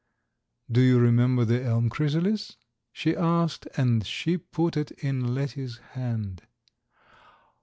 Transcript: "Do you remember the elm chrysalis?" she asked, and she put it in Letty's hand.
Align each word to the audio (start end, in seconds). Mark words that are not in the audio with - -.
"Do 0.71 0.81
you 0.81 0.97
remember 0.97 1.45
the 1.45 1.63
elm 1.63 1.91
chrysalis?" 1.91 2.57
she 2.91 3.15
asked, 3.15 3.67
and 3.77 4.03
she 4.03 4.35
put 4.35 4.75
it 4.75 4.89
in 4.89 5.35
Letty's 5.35 5.77
hand. 5.91 6.41